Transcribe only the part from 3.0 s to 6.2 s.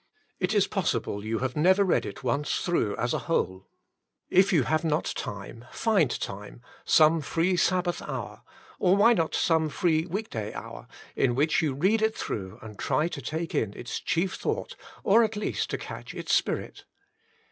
a whole. If you have not time, find